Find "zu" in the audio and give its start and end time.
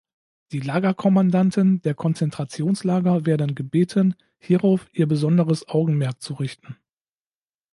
6.23-6.33